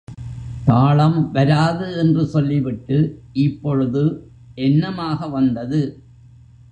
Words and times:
தாளம் 0.65 1.31
வராது 1.31 1.97
என்று 1.97 2.25
சொல்லிவிட்டு, 2.25 2.97
இப்பொழுது, 3.33 4.31
என்னமாக 4.55 5.29
வந்தது? 5.29 6.03